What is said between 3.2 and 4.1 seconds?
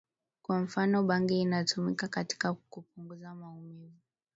maumivu